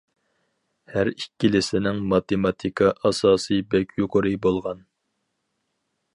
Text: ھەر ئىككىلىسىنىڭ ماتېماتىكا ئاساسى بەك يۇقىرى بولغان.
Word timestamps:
ھەر 0.93 1.11
ئىككىلىسىنىڭ 1.11 1.99
ماتېماتىكا 2.13 2.89
ئاساسى 3.11 3.61
بەك 3.75 3.95
يۇقىرى 4.01 4.35
بولغان. 4.49 4.83